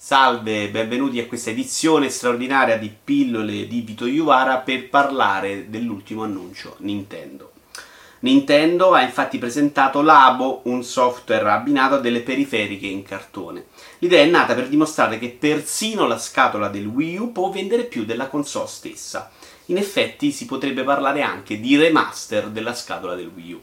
[0.00, 6.76] Salve, benvenuti a questa edizione straordinaria di pillole di Vito Iuvara per parlare dell'ultimo annuncio
[6.78, 7.50] Nintendo.
[8.20, 13.66] Nintendo ha infatti presentato Labo, un software abbinato a delle periferiche in cartone.
[13.98, 18.04] L'idea è nata per dimostrare che persino la scatola del Wii U può vendere più
[18.04, 19.32] della console stessa.
[19.66, 23.62] In effetti si potrebbe parlare anche di remaster della scatola del Wii U.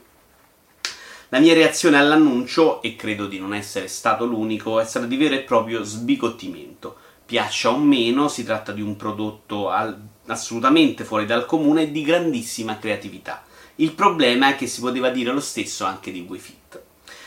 [1.29, 5.33] La mia reazione all'annuncio, e credo di non essere stato l'unico, è stata di vero
[5.33, 6.95] e proprio sbigottimento.
[7.25, 12.03] Piaccia o meno, si tratta di un prodotto al- assolutamente fuori dal comune e di
[12.03, 13.43] grandissima creatività.
[13.77, 16.81] Il problema è che si poteva dire lo stesso anche di Wii Fit.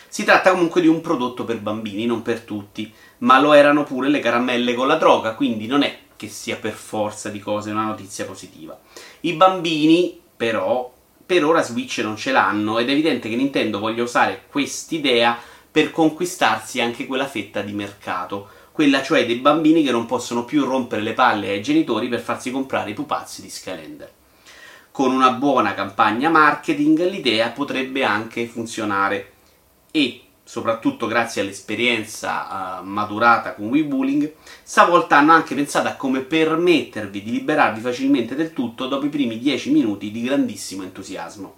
[0.08, 4.08] Si tratta comunque di un prodotto per bambini, non per tutti, ma lo erano pure
[4.08, 7.84] le caramelle con la droga, quindi non è che sia per forza di cose una
[7.84, 8.78] notizia positiva.
[9.20, 10.92] I bambini, però,
[11.28, 15.38] per ora Switch non ce l'hanno ed è evidente che Nintendo voglia usare quest'idea
[15.70, 20.64] per conquistarsi anche quella fetta di mercato, quella cioè dei bambini che non possono più
[20.64, 24.10] rompere le palle ai genitori per farsi comprare i pupazzi di Skylander.
[24.90, 29.32] Con una buona campagna marketing l'idea potrebbe anche funzionare
[29.90, 34.32] e soprattutto grazie all'esperienza uh, maturata con Weebulling,
[34.62, 39.38] stavolta hanno anche pensato a come permettervi di liberarvi facilmente del tutto dopo i primi
[39.38, 41.56] 10 minuti di grandissimo entusiasmo.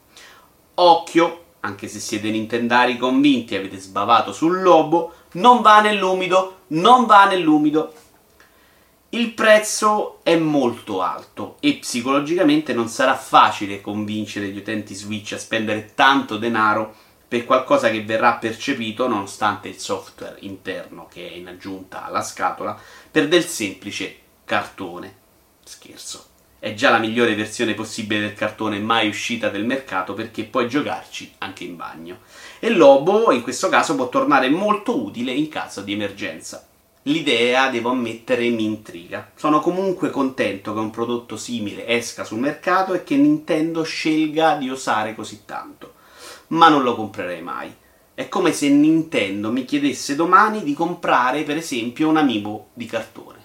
[0.75, 7.07] Occhio, anche se siete nintendari convinti e avete sbavato sul lobo, non va nell'umido, non
[7.07, 7.93] va nell'umido.
[9.11, 15.39] Il prezzo è molto alto e psicologicamente non sarà facile convincere gli utenti Switch a
[15.39, 21.47] spendere tanto denaro per qualcosa che verrà percepito, nonostante il software interno che è in
[21.47, 22.77] aggiunta alla scatola,
[23.09, 25.15] per del semplice cartone.
[25.63, 26.25] Scherzo.
[26.59, 31.35] È già la migliore versione possibile del cartone mai uscita del mercato perché puoi giocarci
[31.39, 32.19] anche in bagno.
[32.59, 36.67] E Lobo in questo caso può tornare molto utile in caso di emergenza.
[37.03, 39.31] L'idea, devo ammettere, mi intriga.
[39.37, 44.69] Sono comunque contento che un prodotto simile esca sul mercato e che Nintendo scelga di
[44.69, 45.99] osare così tanto
[46.51, 47.75] ma non lo comprerei mai.
[48.15, 53.39] È come se Nintendo mi chiedesse domani di comprare, per esempio, un amiibo di cartone.